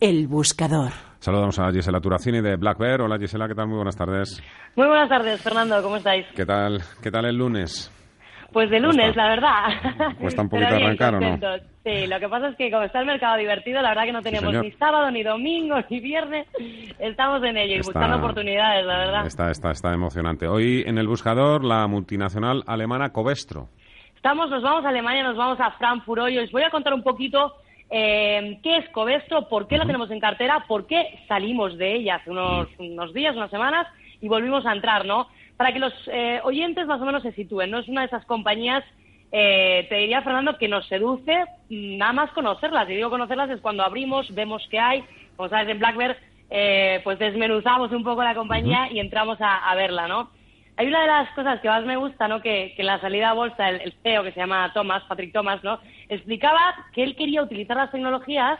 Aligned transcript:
El 0.00 0.28
buscador. 0.28 0.92
Saludamos 1.18 1.58
a 1.58 1.70
Gisela 1.70 2.00
Turacini 2.00 2.40
de 2.40 2.56
Black 2.56 2.78
Bear. 2.78 3.02
Hola 3.02 3.18
Gisela, 3.18 3.46
¿qué 3.46 3.54
tal? 3.54 3.66
Muy 3.66 3.76
buenas 3.76 3.96
tardes. 3.96 4.42
Muy 4.74 4.86
buenas 4.86 5.10
tardes, 5.10 5.42
Fernando, 5.42 5.82
¿cómo 5.82 5.96
estáis? 5.96 6.24
¿Qué 6.34 6.46
tal, 6.46 6.80
qué 7.02 7.10
tal 7.10 7.26
el 7.26 7.36
lunes? 7.36 7.92
Pues 8.50 8.70
de 8.70 8.80
lunes, 8.80 9.14
la 9.14 9.28
verdad. 9.28 10.16
Cuesta 10.18 10.40
un 10.40 10.48
poquito 10.48 10.74
arrancar, 10.74 11.14
¿o 11.16 11.20
no? 11.20 11.36
Sí, 11.84 12.06
lo 12.06 12.18
que 12.18 12.28
pasa 12.28 12.48
es 12.48 12.56
que 12.56 12.70
como 12.70 12.84
está 12.84 13.00
el 13.00 13.06
mercado 13.06 13.36
divertido, 13.36 13.82
la 13.82 13.90
verdad 13.90 14.04
que 14.04 14.12
no 14.12 14.22
teníamos 14.22 14.54
ni 14.54 14.72
sábado, 14.72 15.10
ni 15.10 15.22
domingo, 15.22 15.76
ni 15.90 16.00
viernes. 16.00 16.46
Estamos 16.98 17.44
en 17.44 17.58
ello 17.58 17.74
y 17.74 17.78
buscando 17.82 18.16
oportunidades, 18.16 18.86
la 18.86 18.98
verdad. 18.98 19.26
Está, 19.26 19.50
está, 19.50 19.70
está 19.70 19.92
emocionante. 19.92 20.48
Hoy 20.48 20.82
en 20.86 20.96
el 20.96 21.06
buscador, 21.06 21.62
la 21.62 21.86
multinacional 21.86 22.64
alemana 22.66 23.10
Covestro. 23.10 23.68
Estamos, 24.16 24.48
nos 24.48 24.62
vamos 24.62 24.84
a 24.86 24.88
Alemania, 24.88 25.24
nos 25.24 25.36
vamos 25.36 25.60
a 25.60 25.70
Frankfurt 25.72 26.22
hoy. 26.22 26.38
Os 26.38 26.50
voy 26.50 26.62
a 26.62 26.70
contar 26.70 26.94
un 26.94 27.02
poquito 27.02 27.52
eh, 27.90 28.58
qué 28.62 28.76
es 28.78 28.88
Covestro, 28.90 29.48
por 29.48 29.68
qué 29.68 29.78
la 29.78 29.86
tenemos 29.86 30.10
en 30.10 30.20
cartera, 30.20 30.64
por 30.66 30.86
qué 30.86 31.20
salimos 31.28 31.76
de 31.76 31.96
ella 31.96 32.16
hace 32.16 32.30
unos, 32.30 32.68
unos 32.78 33.12
días, 33.12 33.36
unas 33.36 33.50
semanas 33.50 33.86
y 34.20 34.28
volvimos 34.28 34.64
a 34.66 34.72
entrar, 34.72 35.04
¿no? 35.04 35.28
Para 35.56 35.72
que 35.72 35.78
los 35.78 35.92
eh, 36.06 36.40
oyentes 36.44 36.86
más 36.86 37.00
o 37.00 37.04
menos 37.04 37.22
se 37.22 37.32
sitúen, 37.32 37.70
¿no? 37.70 37.78
Es 37.78 37.88
una 37.88 38.02
de 38.02 38.06
esas 38.06 38.24
compañías 38.24 38.84
eh, 39.32 39.86
te 39.88 39.96
diría, 39.96 40.22
Fernando, 40.22 40.58
que 40.58 40.68
nos 40.68 40.86
seduce 40.88 41.44
nada 41.68 42.12
más 42.12 42.30
conocerlas. 42.32 42.88
Y 42.88 42.96
digo 42.96 43.10
conocerlas 43.10 43.50
es 43.50 43.60
cuando 43.60 43.82
abrimos, 43.82 44.32
vemos 44.34 44.66
qué 44.70 44.78
hay. 44.78 45.04
Como 45.36 45.48
sabes, 45.48 45.68
en 45.68 45.78
Blackbird, 45.78 46.16
eh, 46.50 47.00
pues 47.04 47.18
desmenuzamos 47.18 47.92
un 47.92 48.02
poco 48.02 48.24
la 48.24 48.34
compañía 48.34 48.90
y 48.90 48.98
entramos 48.98 49.38
a, 49.40 49.74
verla, 49.74 50.08
¿no? 50.08 50.30
Hay 50.80 50.86
una 50.86 51.02
de 51.02 51.08
las 51.08 51.28
cosas 51.34 51.60
que 51.60 51.68
más 51.68 51.84
me 51.84 51.98
gusta, 51.98 52.26
¿no? 52.26 52.40
Que, 52.40 52.72
que 52.74 52.80
en 52.80 52.86
la 52.86 52.98
salida 53.02 53.28
a 53.28 53.34
bolsa, 53.34 53.68
el, 53.68 53.82
el, 53.82 53.92
CEO, 54.02 54.22
que 54.22 54.32
se 54.32 54.40
llama 54.40 54.72
Thomas, 54.72 55.02
Patrick 55.02 55.30
Thomas, 55.30 55.62
¿no? 55.62 55.78
Explicaba 56.08 56.74
que 56.94 57.02
él 57.02 57.16
quería 57.16 57.42
utilizar 57.42 57.76
las 57.76 57.90
tecnologías 57.90 58.58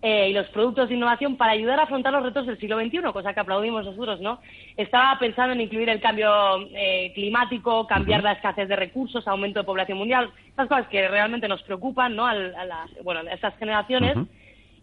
eh, 0.00 0.30
y 0.30 0.32
los 0.32 0.46
productos 0.48 0.88
de 0.88 0.94
innovación 0.94 1.36
para 1.36 1.52
ayudar 1.52 1.78
a 1.78 1.82
afrontar 1.82 2.14
los 2.14 2.22
retos 2.22 2.46
del 2.46 2.58
siglo 2.58 2.80
XXI, 2.80 3.12
cosa 3.12 3.34
que 3.34 3.40
aplaudimos 3.40 3.84
nosotros, 3.84 4.22
¿no? 4.22 4.40
Estaba 4.78 5.18
pensando 5.18 5.52
en 5.52 5.60
incluir 5.60 5.90
el 5.90 6.00
cambio 6.00 6.30
eh, 6.74 7.12
climático, 7.14 7.86
cambiar 7.86 8.22
la 8.22 8.32
escasez 8.32 8.66
de 8.66 8.76
recursos, 8.76 9.28
aumento 9.28 9.60
de 9.60 9.66
población 9.66 9.98
mundial, 9.98 10.30
esas 10.54 10.66
cosas 10.66 10.88
que 10.88 11.06
realmente 11.08 11.46
nos 11.46 11.62
preocupan, 11.64 12.16
¿no? 12.16 12.24
A, 12.24 12.32
las, 12.32 12.90
bueno, 13.04 13.20
a 13.20 13.34
estas 13.34 13.54
generaciones. 13.58 14.16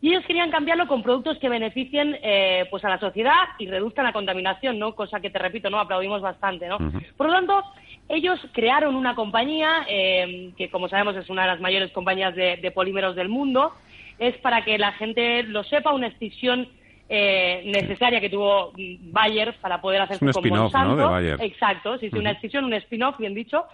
Y 0.01 0.09
ellos 0.09 0.23
querían 0.25 0.51
cambiarlo 0.51 0.87
con 0.87 1.01
productos 1.01 1.39
que 1.39 1.49
beneficien 1.49 2.17
eh, 2.21 2.65
pues 2.69 2.85
a 2.85 2.89
la 2.89 2.99
sociedad 2.99 3.47
y 3.57 3.67
reduzcan 3.67 4.05
la 4.05 4.13
contaminación, 4.13 4.77
¿no? 4.77 4.93
Cosa 4.93 5.19
que 5.19 5.31
te 5.31 5.39
repito, 5.39 5.69
no 5.69 5.79
aplaudimos 5.79 6.21
bastante, 6.21 6.67
¿no? 6.67 6.77
Por 7.17 7.27
lo 7.27 7.33
tanto, 7.33 7.63
ellos 8.07 8.39
crearon 8.53 8.95
una 8.95 9.15
compañía 9.15 9.85
que, 9.87 10.69
como 10.71 10.87
sabemos, 10.87 11.15
es 11.15 11.29
una 11.29 11.41
de 11.43 11.47
las 11.47 11.59
mayores 11.59 11.91
compañías 11.91 12.35
de 12.35 12.71
polímeros 12.75 13.15
del 13.15 13.27
mundo 13.27 13.73
es 14.19 14.35
para 14.37 14.63
que 14.63 14.77
la 14.77 14.93
gente 14.93 15.43
lo 15.43 15.63
sepa, 15.63 15.93
una 15.93 16.07
extinción 16.07 16.67
eh, 17.09 17.61
necesaria 17.65 18.19
que 18.19 18.29
tuvo 18.29 18.73
Bayer 18.75 19.55
para 19.61 19.79
poder 19.79 20.01
hacer 20.01 20.17
un 20.21 20.29
spin-off, 20.29 20.73
¿no? 20.73 20.95
De 20.95 21.03
Bayer. 21.03 21.41
Exacto, 21.41 21.97
sí, 21.99 22.09
sí, 22.09 22.17
una 22.17 22.31
extinción, 22.31 22.65
un 22.65 22.73
spin-off, 22.73 23.17
bien 23.17 23.33
dicho. 23.33 23.65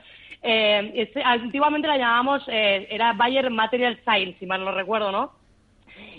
Eh, 0.41 0.91
este, 0.95 1.23
antiguamente 1.23 1.87
la 1.87 1.97
llamábamos, 1.97 2.43
eh, 2.47 2.87
era 2.89 3.13
Bayer 3.13 3.49
Material 3.49 3.97
Science, 4.03 4.37
si 4.39 4.45
mal 4.45 4.63
no 4.63 4.71
recuerdo, 4.71 5.11
¿no? 5.11 5.31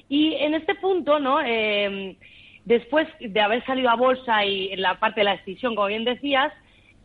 Y 0.09 0.35
en 0.35 0.55
este 0.55 0.75
punto, 0.75 1.19
¿no? 1.19 1.39
después 2.65 3.07
de 3.21 3.41
haber 3.41 3.65
salido 3.65 3.91
a 3.91 3.97
bolsa 3.97 4.45
y 4.45 4.73
en 4.73 4.81
la 4.81 4.99
parte 4.99 5.21
de 5.21 5.25
la 5.25 5.35
extinción, 5.35 5.75
como 5.75 5.89
bien 5.89 6.05
decías, 6.05 6.53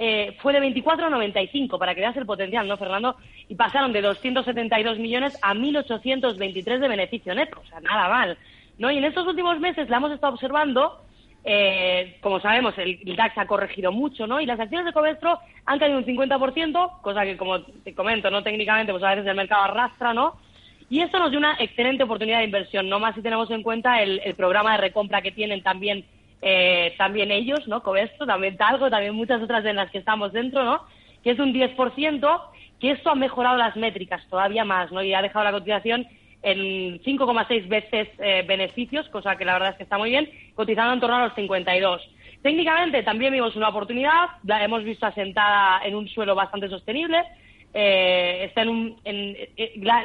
eh, 0.02 0.38
fue 0.42 0.54
de 0.54 0.62
24 0.62 1.08
a 1.08 1.10
95, 1.10 1.78
para 1.78 1.94
que 1.94 2.00
veas 2.00 2.16
el 2.16 2.26
potencial, 2.26 2.66
¿no, 2.66 2.78
Fernando? 2.78 3.18
Y 3.50 3.56
pasaron 3.56 3.92
de 3.92 4.02
272 4.02 4.98
millones 4.98 5.38
a 5.42 5.54
1.823 5.54 6.80
de 6.80 6.88
beneficio 6.88 7.36
neto, 7.36 7.60
o 7.62 7.68
sea, 7.68 7.82
nada 7.82 8.08
mal, 8.08 8.38
¿no? 8.78 8.90
Y 8.90 8.98
en 8.98 9.04
estos 9.04 9.28
últimos 9.28 9.60
meses 9.60 9.90
la 9.90 9.98
hemos 9.98 10.14
estado 10.14 10.34
observando, 10.34 11.02
eh, 11.44 12.18
como 12.22 12.40
sabemos, 12.40 12.78
el, 12.78 12.98
DAX 13.14 13.38
ha 13.40 13.46
corregido 13.46 13.92
mucho, 13.92 14.26
¿no? 14.26 14.40
Y 14.40 14.46
las 14.46 14.62
acciones 14.62 14.86
de 14.86 14.94
Covestro 14.94 15.38
han 15.66 15.80
caído 15.80 15.98
un 15.98 16.06
50%, 16.06 17.02
cosa 17.02 17.24
que, 17.26 17.36
como 17.36 17.62
te 17.62 17.94
comento, 17.94 18.32
no 18.32 18.42
técnicamente, 18.42 18.94
pues 18.94 19.04
a 19.04 19.10
veces 19.10 19.28
el 19.28 19.36
mercado 19.36 19.64
arrastra, 19.64 20.14
¿no? 20.14 20.40
Y 20.90 21.02
esto 21.02 21.20
nos 21.20 21.30
dio 21.30 21.40
una 21.40 21.56
excelente 21.60 22.04
oportunidad 22.04 22.40
de 22.40 22.46
inversión, 22.46 22.90
no 22.90 23.00
más 23.00 23.16
si 23.16 23.22
tenemos 23.22 23.50
en 23.52 23.64
cuenta 23.64 24.02
el 24.02 24.34
programa 24.36 24.72
de 24.72 24.80
recompra 24.80 25.22
que 25.22 25.32
tienen 25.32 25.62
también 25.62 26.06
eh, 26.42 26.94
también 26.98 27.32
ellos, 27.32 27.68
¿no? 27.68 27.84
Covestro, 27.84 28.26
también 28.26 28.56
Talgo, 28.56 28.90
también 28.90 29.14
muchas 29.14 29.42
otras 29.42 29.64
de 29.64 29.74
las 29.74 29.92
que 29.92 29.98
estamos 29.98 30.32
dentro, 30.32 30.64
¿no? 30.64 30.84
Que 31.24 31.32
es 31.32 31.40
un 31.40 31.54
10%, 31.54 32.42
que 32.80 32.92
esto 32.92 33.10
ha 33.10 33.16
mejorado 33.16 33.58
las 33.58 33.76
métricas 33.76 34.26
todavía 34.30 34.64
más, 34.64 34.92
¿no? 34.92 35.04
Y 35.04 35.14
ha 35.14 35.22
dejado 35.22 35.44
la 35.44 35.52
cotización 35.52 36.08
en 36.42 37.02
5,6 37.02 37.68
veces 37.68 38.08
eh, 38.20 38.46
beneficios, 38.48 39.10
cosa 39.10 39.36
que 39.36 39.44
la 39.44 39.54
verdad 39.54 39.72
es 39.72 39.76
que 39.76 39.84
está 39.84 39.98
muy 39.98 40.12
bien, 40.12 40.30
cotizando 40.56 40.94
en 40.94 41.00
torno 41.02 41.18
a 41.18 41.26
los 41.26 41.36
52. 41.36 42.10
Técnicamente 42.42 43.04
también 43.04 43.34
vimos 43.34 43.58
una 43.58 43.68
oportunidad, 43.68 44.30
la 44.46 44.64
hemos 44.64 44.86
visto 44.86 45.06
asentada 45.06 45.82
en 45.84 45.96
un 45.96 46.08
suelo 46.08 46.36
bastante 46.36 46.70
sostenible, 46.70 47.22
eh, 47.74 48.46
está 48.46 48.64
en 48.64 48.70
un, 48.70 48.96
en, 49.04 49.38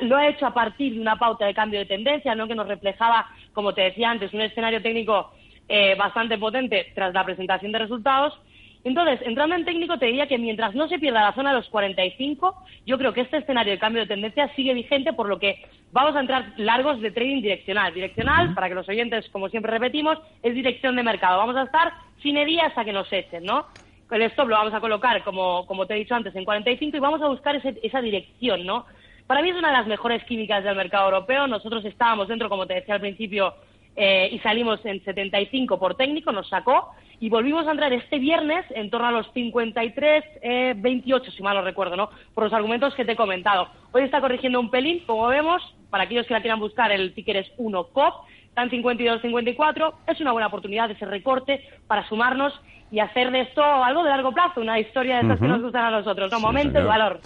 lo 0.03 0.17
ha 0.17 0.29
hecho 0.29 0.47
a 0.47 0.55
partir 0.55 0.95
de 0.95 1.01
una 1.01 1.17
pauta 1.19 1.47
de 1.47 1.55
cambio 1.55 1.79
de 1.81 1.87
tendencia, 1.87 2.35
¿no? 2.35 2.47
que 2.47 2.55
nos 2.55 2.69
reflejaba, 2.69 3.27
como 3.53 3.73
te 3.73 3.83
decía 3.83 4.11
antes, 4.11 4.33
un 4.35 4.43
escenario 4.43 4.83
técnico 4.83 5.33
eh, 5.69 5.95
bastante 5.97 6.37
potente 6.37 6.93
tras 6.95 7.15
la 7.15 7.25
presentación 7.25 7.73
de 7.73 7.79
resultados. 7.79 8.39
Entonces, 8.85 9.21
entrando 9.27 9.55
en 9.55 9.65
técnico, 9.65 9.99
te 9.99 10.07
diría 10.07 10.27
que 10.27 10.37
mientras 10.37 10.75
no 10.75 10.89
se 10.89 10.99
pierda 10.99 11.23
la 11.23 11.33
zona 11.33 11.51
de 11.51 11.57
los 11.57 11.69
45, 11.71 12.55
yo 12.85 12.99
creo 12.99 13.15
que 13.15 13.23
este 13.23 13.39
escenario 13.39 13.73
de 13.73 13.79
cambio 13.79 14.03
de 14.03 14.09
tendencia 14.09 14.55
sigue 14.55 14.75
vigente, 14.75 15.15
por 15.15 15.27
lo 15.27 15.39
que 15.39 15.65
vamos 15.91 16.15
a 16.15 16.21
entrar 16.21 16.53
largos 16.59 17.01
de 17.01 17.11
trading 17.11 17.41
direccional. 17.41 17.95
Direccional, 17.95 18.53
para 18.53 18.69
que 18.69 18.75
los 18.75 18.87
oyentes, 18.87 19.27
como 19.31 19.49
siempre 19.49 19.73
repetimos, 19.73 20.19
es 20.43 20.55
dirección 20.55 20.97
de 20.97 21.03
mercado. 21.03 21.39
Vamos 21.39 21.57
a 21.57 21.63
estar 21.63 21.95
sin 22.23 22.37
hasta 22.61 22.85
que 22.85 22.93
nos 22.93 23.11
echen, 23.11 23.45
¿no? 23.45 23.67
El 24.11 24.23
stop 24.23 24.49
lo 24.49 24.57
vamos 24.57 24.75
a 24.75 24.81
colocar, 24.81 25.23
como, 25.25 25.87
te 25.87 25.95
he 25.95 25.99
dicho 25.99 26.15
antes, 26.15 26.35
en 26.37 26.45
45 26.45 26.97
y 26.97 27.01
vamos 27.01 27.23
a 27.23 27.29
buscar 27.29 27.57
esa 27.57 28.01
dirección, 28.01 28.65
¿no? 28.65 28.87
Para 29.27 29.43
mí 29.43 29.51
es 29.51 29.57
una 29.57 29.69
de 29.69 29.79
las 29.79 29.87
mejores 29.87 30.23
químicas 30.25 30.63
del 30.63 30.77
mercado 30.77 31.07
europeo. 31.07 31.47
Nosotros 31.47 31.85
estábamos 31.85 32.29
dentro, 32.29 32.49
como 32.49 32.67
te 32.67 32.75
decía 32.75 32.95
al 32.95 33.01
principio, 33.01 33.55
eh, 33.97 34.29
y 34.33 34.39
salimos 34.41 34.85
en 34.85 35.03
75 35.05 35.79
por 35.79 35.95
técnico, 35.95 36.33
nos 36.33 36.49
sacó 36.49 36.91
y 37.21 37.29
volvimos 37.29 37.67
a 37.67 37.71
entrar 37.71 37.93
este 37.93 38.19
viernes 38.19 38.67
en 38.71 38.91
torno 38.91 39.07
a 39.07 39.13
los 39.13 39.31
53, 39.33 40.25
eh, 40.43 40.75
28, 40.77 41.31
si 41.31 41.43
mal 41.43 41.57
no 41.57 41.63
recuerdo, 41.63 41.97
¿no? 41.97 42.11
Por 42.35 42.45
los 42.45 42.53
argumentos 42.53 42.95
que 42.95 43.05
te 43.05 43.13
he 43.13 43.17
comentado. 43.17 43.69
Hoy 43.93 44.03
está 44.03 44.21
corrigiendo 44.21 44.59
un 44.59 44.71
pelín, 44.71 45.05
como 45.07 45.29
vemos, 45.29 45.63
para 45.91 46.05
aquellos 46.05 46.27
que 46.27 46.35
la 46.35 46.41
quieran 46.41 46.59
buscar, 46.59 46.91
el 46.91 47.15
ticker 47.15 47.37
es 47.37 47.53
1 47.57 47.85
COP, 47.85 48.27
están 48.55 48.71
52-54, 48.71 49.95
es 50.07 50.21
una 50.21 50.31
buena 50.31 50.47
oportunidad 50.47 50.87
de 50.87 50.95
ese 50.95 51.07
recorte 51.07 51.61
para 51.89 52.09
sumarnos 52.09 52.53
y 52.93 53.01
hacer 53.01 53.33
de 53.33 53.41
esto 53.41 53.63
algo 53.63 54.05
de 54.05 54.11
largo 54.11 54.31
plazo, 54.31 54.61
una 54.61 54.79
historia 54.79 55.17
de 55.17 55.23
estas 55.23 55.41
que 55.41 55.49
nos 55.49 55.61
gustan 55.61 55.87
a 55.87 55.91
nosotros, 55.91 56.31
¿no? 56.31 56.39
Momento 56.39 56.79
y 56.79 56.85
valor. 56.85 57.19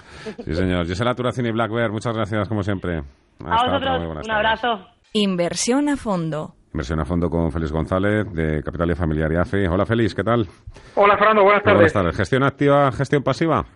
Sí, 0.43 0.55
señor. 0.55 0.87
Gisela 0.87 1.15
Turacini 1.15 1.51
Black 1.51 1.71
Bear, 1.71 1.91
muchas 1.91 2.17
gracias 2.17 2.49
como 2.49 2.63
siempre. 2.63 3.03
a 3.45 3.67
vosotros, 3.67 4.25
un 4.25 4.31
abrazo. 4.31 4.89
Inversión 5.13 5.91
a 5.91 5.97
fondo. 5.97 6.55
Inversión 6.73 7.01
a 7.01 7.05
fondo 7.05 7.29
con 7.29 7.53
Félix 7.53 7.73
González, 7.73 8.33
de 8.33 8.63
Capital 8.63 8.91
y 8.91 8.95
Familiar 8.95 9.31
y 9.31 9.37
AFI. 9.37 9.67
Hola, 9.67 9.85
Félix, 9.85 10.15
¿qué 10.15 10.25
tal? 10.25 10.47
Hola, 10.95 11.19
Fernando, 11.19 11.43
buenas 11.43 11.63
tardes. 11.63 11.77
Buenas 11.77 11.93
tardes. 11.93 12.17
¿Gestión 12.17 12.43
activa, 12.43 12.91
gestión 12.93 13.23
pasiva? 13.23 13.67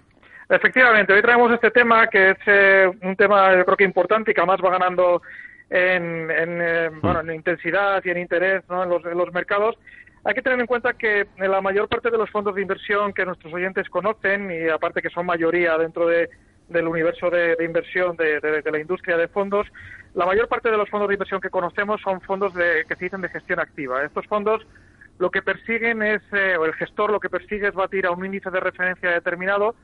Efectivamente, 0.48 1.12
hoy 1.12 1.20
traemos 1.20 1.52
este 1.52 1.70
tema 1.70 2.06
que 2.06 2.30
es 2.30 2.38
eh, 2.46 2.90
un 3.02 3.14
tema 3.16 3.54
yo 3.56 3.64
creo 3.64 3.76
que 3.76 3.84
importante 3.84 4.30
y 4.30 4.34
que 4.34 4.40
además 4.40 4.60
va 4.64 4.70
ganando 4.70 5.20
en, 5.72 6.30
eh, 6.30 6.90
hmm. 6.90 7.00
bueno, 7.00 7.20
en 7.20 7.34
intensidad 7.34 8.02
y 8.04 8.10
en 8.10 8.18
interés 8.18 8.62
en, 8.68 8.88
los, 8.88 9.04
en 9.04 9.16
los 9.16 9.32
mercados. 9.32 9.76
Hay 10.24 10.34
que 10.34 10.42
tener 10.42 10.60
en 10.60 10.66
cuenta 10.66 10.92
que 10.92 11.26
la 11.38 11.60
mayor 11.60 11.88
parte 11.88 12.10
de 12.10 12.18
los 12.18 12.30
fondos 12.30 12.54
de 12.54 12.62
inversión 12.62 13.12
que 13.12 13.24
nuestros 13.24 13.52
oyentes 13.52 13.88
conocen, 13.88 14.50
y 14.52 14.68
aparte 14.68 15.02
que 15.02 15.10
son 15.10 15.26
mayoría 15.26 15.76
dentro 15.78 16.06
de 16.06 16.30
del 16.68 16.88
universo 16.88 17.30
de, 17.30 17.56
inversión 17.60 18.16
de, 18.16 18.40
la 18.64 18.78
industria 18.78 19.16
de 19.16 19.28
fondos, 19.28 19.66
la 20.14 20.26
mayor 20.26 20.48
parte 20.48 20.70
de 20.70 20.76
los 20.76 20.88
fondos 20.88 21.08
de 21.08 21.14
inversión 21.14 21.40
que 21.40 21.50
conocemos 21.50 22.00
son 22.00 22.20
fondos 22.22 22.54
de, 22.54 22.84
que 22.88 22.96
se 22.96 23.04
dicen 23.04 23.20
de 23.20 23.28
gestión 23.28 23.60
activa. 23.60 24.02
Estos 24.02 24.26
fondos 24.26 24.66
lo 25.18 25.30
que 25.30 25.42
persiguen 25.42 26.02
es, 26.02 26.22
eh, 26.32 26.56
o 26.56 26.64
el 26.64 26.72
gestor 26.74 27.10
lo 27.10 27.20
que 27.20 27.28
persigue 27.28 27.68
es 27.68 27.74
batir 27.74 28.06
a 28.06 28.10
un 28.10 28.24
índice 28.24 28.50
de 28.50 28.60
referencia 28.60 29.10
determinado, 29.10 29.74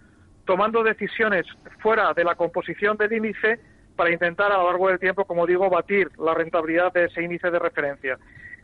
tomando 0.47 0.83
decisiones 0.83 1.47
fuera 1.81 2.15
de 2.15 2.25
la 2.25 2.35
composición 2.35 2.97
del 2.97 3.13
índice 3.13 3.61
para 3.99 4.13
intentar 4.13 4.53
a 4.53 4.59
lo 4.59 4.67
largo 4.67 4.87
del 4.87 5.01
tiempo, 5.01 5.25
como 5.25 5.45
digo, 5.45 5.69
batir 5.69 6.09
la 6.21 6.33
rentabilidad 6.33 6.93
de 6.93 7.07
ese 7.07 7.21
índice 7.21 7.51
de 7.51 7.59
referencia. 7.59 8.17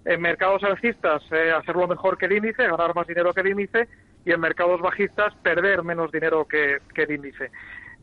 En 0.04 0.20
mercados 0.20 0.62
alcistas, 0.62 1.24
eh, 1.32 1.50
hacerlo 1.50 1.88
mejor 1.88 2.16
que 2.16 2.26
el 2.26 2.34
índice, 2.34 2.68
ganar 2.68 2.94
más 2.94 3.04
dinero 3.04 3.34
que 3.34 3.40
el 3.40 3.48
índice, 3.48 3.88
y 4.24 4.30
en 4.30 4.38
mercados 4.38 4.80
bajistas, 4.80 5.34
perder 5.42 5.82
menos 5.82 6.12
dinero 6.12 6.46
que, 6.46 6.78
el 6.94 7.10
índice. 7.10 7.50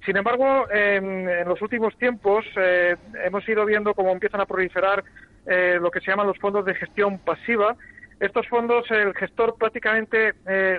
Sin 0.06 0.18
embargo, 0.18 0.70
en, 0.70 1.48
los 1.48 1.62
últimos 1.62 1.98
tiempos 1.98 2.44
eh, 2.58 2.98
hemos 3.24 3.48
ido 3.48 3.66
viendo 3.66 3.94
cómo 3.94 4.12
empiezan 4.12 4.42
a 4.42 4.46
proliferar 4.46 5.02
eh, 5.46 5.78
lo 5.80 5.90
que 5.90 6.02
se 6.02 6.12
llaman 6.12 6.28
los 6.28 6.38
fondos 6.38 6.66
de 6.66 6.76
gestión 6.76 7.18
pasiva. 7.18 7.78
Estos 8.20 8.46
fondos, 8.50 8.92
el 8.92 9.14
gestor 9.14 9.56
prácticamente 9.58 10.34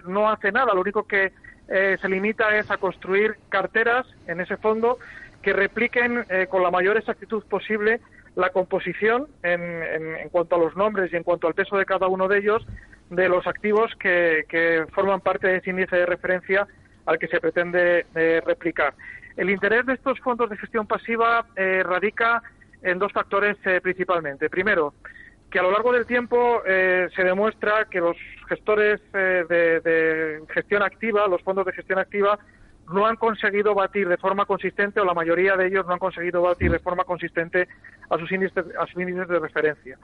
no 0.07 0.31
hace 0.31 0.53
nada, 0.53 0.75
lo 0.75 0.83
único 0.83 1.05
que 1.05 1.33
se 1.67 2.09
limita 2.09 2.55
es 2.57 2.71
a 2.71 2.77
construir 2.77 3.37
carteras 3.49 4.07
en 4.27 4.41
ese 4.41 4.59
fondo 4.59 4.99
que 5.43 5.53
repliquen 5.53 6.25
con 6.49 6.63
la 6.63 6.71
mayor 6.71 6.97
exactitud 6.97 7.43
posible 7.45 8.01
la 8.35 8.51
composición 8.51 9.27
en, 9.43 9.61
en, 9.61 10.29
cuanto 10.31 10.57
a 10.57 10.59
los 10.59 10.77
nombres 10.77 11.13
y 11.13 11.17
en 11.17 11.23
cuanto 11.23 11.47
al 11.47 11.55
peso 11.55 11.77
de 11.77 11.85
cada 11.85 12.09
uno 12.09 12.29
de 12.29 12.39
ellos 12.39 12.67
de 13.11 13.29
los 13.29 13.47
activos 13.47 13.93
que, 14.01 14.45
que 14.49 14.87
forman 14.93 15.21
parte 15.21 15.47
de 15.47 15.57
ese 15.59 15.71
índice 15.71 15.97
de 15.97 16.07
referencia 16.07 16.67
al 17.05 17.19
que 17.19 17.29
se 17.29 17.41
pretende 17.41 18.07
eh, 18.15 18.43
replicar. 18.45 18.95
El 19.37 19.51
interés 19.51 19.85
de 19.87 19.95
estos 19.95 20.19
fondos 20.21 20.49
de 20.49 20.57
gestión 20.57 20.87
pasiva 20.87 21.47
eh, 21.57 21.83
radica 21.85 22.43
en 22.83 22.99
dos 22.99 23.13
factores 23.13 23.57
eh, 23.65 23.81
principalmente. 23.83 24.49
Primero, 24.49 24.95
que 25.51 25.59
a 25.59 25.63
lo 25.63 25.71
largo 25.71 25.93
del 25.93 26.07
tiempo 26.07 26.63
se 26.65 27.25
demuestra 27.25 27.85
que 27.91 28.01
los 28.01 28.17
gestores 28.49 29.03
de, 29.13 29.45
de, 29.45 30.41
gestión 30.49 30.83
activa, 30.83 31.29
los 31.29 31.43
fondos 31.43 31.67
de 31.67 31.75
gestión 31.75 31.99
activa, 31.99 32.39
no 32.91 33.07
han 33.07 33.17
conseguido 33.17 33.75
batir 33.75 34.09
de 34.09 34.17
forma 34.17 34.45
consistente, 34.47 35.01
o 35.01 35.05
la 35.05 35.15
mayoría 35.15 35.57
de 35.57 35.67
ellos 35.67 35.87
no 35.87 35.95
han 35.95 35.99
conseguido 35.99 36.43
batir 36.43 36.71
de 36.71 36.79
forma 36.79 37.05
consistente 37.05 37.69
a 38.11 38.19
sus 38.19 38.31
índices, 38.33 38.65
a 38.79 38.87
sus 38.87 39.01
índices 39.01 39.29
de 39.29 39.39
referencia. 39.39 39.99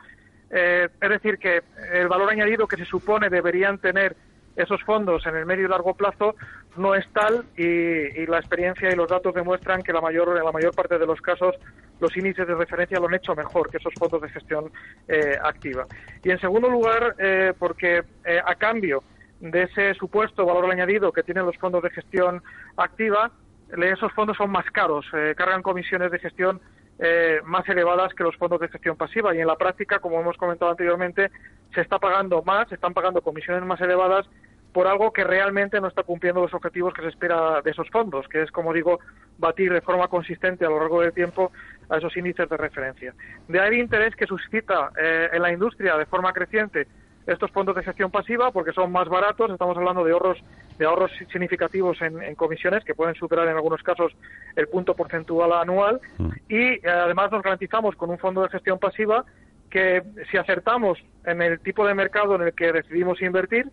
Eh, 0.50 0.88
es 1.00 1.08
decir, 1.10 1.38
que 1.38 1.62
el 1.92 2.08
valor 2.08 2.30
añadido 2.30 2.66
que 2.66 2.76
se 2.76 2.84
supone 2.84 3.28
deberían 3.28 3.78
tener 3.78 4.16
esos 4.56 4.82
fondos 4.82 5.24
en 5.26 5.36
el 5.36 5.46
medio 5.46 5.66
y 5.66 5.68
largo 5.68 5.94
plazo 5.94 6.34
no 6.76 6.94
es 6.94 7.06
tal 7.12 7.44
y, 7.56 8.26
la 8.26 8.38
experiencia 8.38 8.90
y 8.90 8.96
los 8.96 9.08
datos 9.08 9.34
demuestran 9.34 9.82
que 9.82 9.92
la 9.92 10.00
mayor, 10.00 10.36
en 10.36 10.44
la 10.44 10.50
mayor 10.50 10.74
parte 10.74 10.98
de 10.98 11.06
los 11.06 11.20
casos 11.20 11.54
los 12.00 12.16
índices 12.16 12.46
de 12.46 12.54
referencia 12.54 12.98
lo 12.98 13.06
han 13.06 13.14
hecho 13.14 13.34
mejor 13.34 13.70
que 13.70 13.76
esos 13.76 13.92
fondos 13.94 14.22
de 14.22 14.28
gestión 14.30 14.70
eh, 15.06 15.36
activa. 15.42 15.86
Y 16.24 16.30
en 16.30 16.40
segundo 16.40 16.68
lugar, 16.68 17.14
eh, 17.18 17.52
porque 17.58 18.02
a 18.44 18.54
cambio 18.54 19.02
de 19.40 19.62
ese 19.62 19.94
supuesto 19.94 20.44
valor 20.44 20.70
añadido 20.70 21.12
que 21.12 21.22
tienen 21.22 21.46
los 21.46 21.56
fondos 21.56 21.82
de 21.82 21.90
gestión 21.90 22.42
activa, 22.76 23.30
esos 23.76 24.12
fondos 24.12 24.36
son 24.36 24.50
más 24.50 24.64
caros, 24.70 25.06
eh, 25.12 25.34
cargan 25.36 25.62
comisiones 25.62 26.10
de 26.10 26.18
gestión 26.18 26.60
eh, 26.98 27.40
más 27.44 27.68
elevadas 27.68 28.12
que 28.14 28.24
los 28.24 28.36
fondos 28.36 28.60
de 28.60 28.68
gestión 28.68 28.96
pasiva 28.96 29.34
y 29.34 29.40
en 29.40 29.46
la 29.46 29.56
práctica, 29.56 30.00
como 30.00 30.20
hemos 30.20 30.36
comentado 30.36 30.70
anteriormente, 30.70 31.30
se 31.74 31.80
está 31.80 31.98
pagando 31.98 32.42
más, 32.42 32.68
se 32.68 32.74
están 32.74 32.94
pagando 32.94 33.22
comisiones 33.22 33.64
más 33.64 33.80
elevadas 33.80 34.26
por 34.72 34.86
algo 34.86 35.12
que 35.12 35.24
realmente 35.24 35.80
no 35.80 35.88
está 35.88 36.02
cumpliendo 36.02 36.42
los 36.42 36.52
objetivos 36.54 36.92
que 36.92 37.02
se 37.02 37.08
espera 37.08 37.62
de 37.62 37.70
esos 37.70 37.88
fondos, 37.90 38.28
que 38.28 38.42
es, 38.42 38.50
como 38.50 38.72
digo, 38.72 39.00
batir 39.38 39.72
de 39.72 39.80
forma 39.80 40.08
consistente 40.08 40.64
a 40.64 40.68
lo 40.68 40.78
largo 40.78 41.00
del 41.00 41.12
tiempo 41.12 41.52
a 41.88 41.98
esos 41.98 42.16
índices 42.16 42.48
de 42.48 42.56
referencia. 42.56 43.14
De 43.46 43.60
ahí 43.60 43.68
el 43.68 43.80
interés 43.80 44.14
que 44.14 44.26
suscita 44.26 44.90
eh, 45.00 45.30
en 45.32 45.42
la 45.42 45.52
industria 45.52 45.96
de 45.96 46.06
forma 46.06 46.32
creciente 46.32 46.86
estos 47.28 47.50
fondos 47.50 47.76
de 47.76 47.82
gestión 47.82 48.10
pasiva 48.10 48.50
porque 48.50 48.72
son 48.72 48.90
más 48.90 49.08
baratos, 49.08 49.50
estamos 49.50 49.76
hablando 49.76 50.02
de 50.02 50.12
ahorros 50.12 50.38
de 50.78 50.86
ahorros 50.86 51.10
significativos 51.30 52.00
en, 52.00 52.34
comisiones 52.34 52.84
que 52.84 52.94
pueden 52.94 53.14
superar 53.14 53.48
en 53.48 53.56
algunos 53.56 53.82
casos 53.82 54.12
el 54.56 54.68
punto 54.68 54.94
porcentual 54.94 55.52
anual 55.52 56.00
mm. 56.18 56.28
y 56.48 56.62
eh, 56.74 56.80
además 56.86 57.30
nos 57.30 57.42
garantizamos 57.42 57.96
con 57.96 58.10
un 58.10 58.18
fondo 58.18 58.42
de 58.42 58.48
gestión 58.48 58.78
pasiva 58.78 59.24
que 59.70 60.02
si 60.30 60.38
acertamos 60.38 60.98
en 61.24 61.42
el 61.42 61.60
tipo 61.60 61.86
de 61.86 61.94
mercado 61.94 62.36
en 62.36 62.42
el 62.42 62.54
que 62.54 62.72
decidimos 62.72 63.20
invertir, 63.20 63.70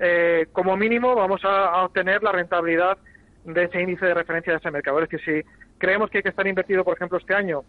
eh, 0.00 0.46
como 0.52 0.76
mínimo 0.76 1.14
vamos 1.14 1.42
a, 1.44 1.84
obtener 1.84 2.22
la 2.22 2.32
rentabilidad 2.32 2.98
de 3.44 3.64
ese 3.64 3.80
índice 3.80 4.06
de 4.06 4.14
referencia 4.14 4.52
de 4.52 4.58
ese 4.58 4.70
mercado. 4.70 5.00
Es 5.00 5.08
decir, 5.08 5.44
si 5.44 5.50
creemos 5.78 6.10
que 6.10 6.18
hay 6.18 6.22
que 6.22 6.30
estar 6.30 6.46
invertido, 6.46 6.82
por 6.82 6.96
ejemplo, 6.96 7.18
este 7.18 7.34
año 7.34 7.62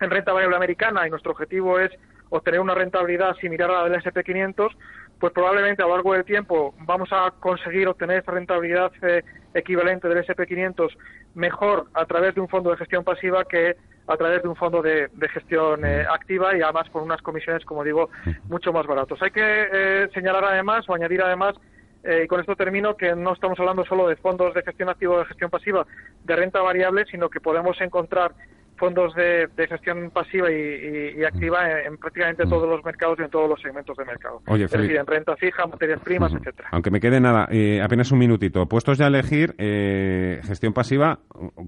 en 0.00 0.10
renta 0.10 0.32
variable 0.32 0.56
americana 0.56 1.06
y 1.06 1.10
nuestro 1.10 1.32
objetivo 1.32 1.78
es 1.78 1.90
obtener 2.30 2.60
una 2.60 2.74
rentabilidad 2.74 3.36
similar 3.36 3.70
a 3.70 3.82
la 3.82 3.88
del 3.88 4.02
SP500, 4.02 4.70
pues 5.18 5.32
probablemente 5.32 5.82
a 5.82 5.86
lo 5.86 5.94
largo 5.94 6.14
del 6.14 6.24
tiempo 6.24 6.74
vamos 6.78 7.10
a 7.12 7.30
conseguir 7.38 7.86
obtener 7.88 8.22
esa 8.22 8.32
rentabilidad 8.32 8.90
eh, 9.02 9.22
equivalente 9.52 10.08
del 10.08 10.24
SP500 10.24 10.96
mejor 11.34 11.88
a 11.92 12.06
través 12.06 12.34
de 12.34 12.40
un 12.40 12.48
fondo 12.48 12.70
de 12.70 12.78
gestión 12.78 13.04
pasiva 13.04 13.44
que 13.44 13.76
a 14.06 14.16
través 14.16 14.42
de 14.42 14.48
un 14.48 14.56
fondo 14.56 14.80
de, 14.80 15.10
gestión 15.32 15.84
eh, 15.84 16.04
activa 16.10 16.56
y 16.56 16.62
además 16.62 16.88
con 16.90 17.02
unas 17.02 17.20
comisiones, 17.22 17.64
como 17.64 17.84
digo, 17.84 18.08
mucho 18.48 18.72
más 18.72 18.86
baratos. 18.86 19.20
Hay 19.22 19.30
que 19.30 19.68
eh, 19.72 20.08
señalar 20.14 20.44
además 20.44 20.88
o 20.88 20.94
añadir 20.94 21.22
además 21.22 21.54
y 22.02 22.26
con 22.28 22.40
esto 22.40 22.56
termino 22.56 22.96
que 22.96 23.14
no 23.14 23.34
estamos 23.34 23.60
hablando 23.60 23.84
solo 23.84 24.08
de 24.08 24.16
fondos 24.16 24.54
de 24.54 24.62
gestión 24.62 24.88
activa 24.88 25.16
o 25.16 25.18
de 25.18 25.26
gestión 25.26 25.50
pasiva 25.50 25.86
de 26.24 26.34
renta 26.34 26.62
variable, 26.62 27.04
sino 27.10 27.28
que 27.28 27.40
podemos 27.40 27.78
encontrar 27.82 28.32
fondos 28.80 29.14
de, 29.14 29.48
gestión 29.68 30.10
pasiva 30.10 30.50
y, 30.50 31.22
activa 31.22 31.82
en, 31.82 31.98
prácticamente 31.98 32.44
todos 32.46 32.66
los 32.66 32.82
mercados 32.82 33.18
y 33.20 33.22
en 33.22 33.30
todos 33.30 33.48
los 33.48 33.60
segmentos 33.60 33.94
de 33.96 34.04
mercado. 34.06 34.40
es 34.46 34.70
decir, 34.70 34.96
en 34.96 35.06
renta 35.06 35.36
fija, 35.36 35.66
materias 35.66 36.00
primas, 36.00 36.32
etcétera. 36.32 36.70
Aunque 36.72 36.90
me 36.90 36.98
quede 36.98 37.20
nada, 37.20 37.46
eh, 37.50 37.80
apenas 37.82 38.10
un 38.10 38.18
minutito. 38.18 38.66
Puestos 38.66 38.96
ya 38.96 39.04
a 39.04 39.08
elegir 39.08 39.54
eh, 39.58 40.40
gestión 40.44 40.72
pasiva, 40.72 41.18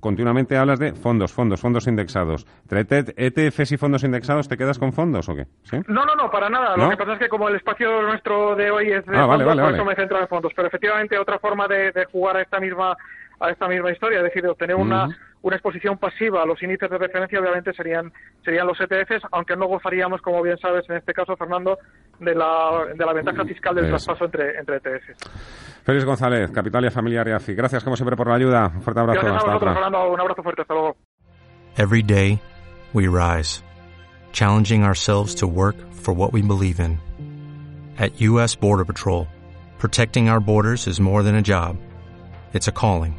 continuamente 0.01 0.57
hablas 0.57 0.79
de 0.79 0.95
fondos, 0.95 1.33
fondos, 1.33 1.61
fondos 1.61 1.87
indexados. 1.87 2.47
¿ETFs 2.71 3.73
y 3.73 3.77
fondos 3.77 4.03
indexados 4.05 4.49
te 4.49 4.57
quedas 4.57 4.79
con 4.79 4.93
fondos 4.93 5.29
o 5.29 5.37
qué? 5.37 5.47
No, 5.89 6.07
no, 6.07 6.15
no, 6.15 6.31
para 6.31 6.49
nada. 6.49 6.77
Lo 6.77 6.89
que 6.89 6.97
pasa 6.97 7.13
es 7.13 7.19
que 7.19 7.29
como 7.29 7.49
el 7.49 7.57
espacio 7.57 8.03
nuestro 8.03 8.57
de 8.57 8.71
hoy 8.71 8.91
es 8.91 9.05
de 9.05 9.17
ah, 9.17 9.27
fondos, 9.27 9.59
por 9.59 9.75
eso 9.75 9.85
me 9.85 9.95
centro 9.95 10.19
en 10.19 10.29
fondos. 10.29 10.53
Pero 10.57 10.69
efectivamente 10.69 11.19
otra 11.19 11.39
forma 11.39 11.69
de, 11.69 11.93
jugar 12.11 12.39
a 12.39 12.43
esta 12.43 12.59
misma 12.59 12.97
a 13.39 13.51
esta 13.51 13.67
misma 13.67 13.91
historia, 13.91 14.19
es 14.19 14.25
decir, 14.25 14.47
obtener 14.47 14.77
una 14.77 15.09
una 15.43 15.57
exposición 15.57 15.99
pasiva 15.99 16.43
a 16.43 16.47
los 16.47 16.63
índices 16.63 16.89
de 16.89 16.99
referencia 16.99 17.41
obviamente 17.41 17.73
serían 17.73 18.13
serían 18.45 18.67
los 18.67 18.81
ETFs, 18.81 19.23
aunque 19.33 19.57
no 19.57 19.67
gozaríamos, 19.67 20.21
como 20.23 20.43
bien 20.43 20.57
sabes, 20.59 20.89
en 20.89 20.97
este 20.97 21.13
caso, 21.13 21.37
Fernando, 21.37 21.79
de 22.21 22.35
la, 22.35 22.87
de 22.95 23.05
la 23.05 23.13
ventaja 23.13 23.45
fiscal 23.45 23.75
del 23.75 23.89
traspaso 23.89 24.25
entre, 24.25 24.59
entre 24.59 24.77
ETFs. 24.77 25.31
Félix 25.85 26.05
González, 26.05 26.51
Capitalia 26.53 26.91
Familiar 26.91 27.27
y 27.29 27.33
AFI. 27.33 27.55
Gracias, 27.55 27.83
como 27.83 27.97
siempre, 27.97 28.17
por 28.17 28.29
la 28.29 28.37
ayuda. 28.37 28.71
Un 28.75 28.83
fuerte 28.83 29.01
abrazo. 29.01 29.21
Gracias 29.21 29.43
a 29.43 29.47
vosotros, 29.47 29.75
Fernando. 29.75 30.13
Un 30.13 30.21
abrazo 30.21 30.43
fuerte. 30.43 30.63
Hasta 30.63 30.75
luego. 30.75 30.97
Every 31.77 32.03
day, 32.03 32.41
we 32.93 33.09
rise, 33.09 33.63
challenging 34.33 34.85
ourselves 34.85 35.35
to 35.37 35.47
work 35.47 35.77
for 35.93 36.15
what 36.15 36.33
we 36.33 36.43
believe 36.43 36.79
in. 36.81 36.99
At 37.99 38.21
U.S. 38.21 38.55
Border 38.55 38.85
Patrol, 38.85 39.27
protecting 39.79 40.29
our 40.29 40.41
borders 40.41 40.87
is 40.87 41.01
more 41.01 41.23
than 41.23 41.35
a 41.35 41.43
job. 41.43 41.79
It's 42.53 42.69
a 42.69 42.73
calling. 42.73 43.19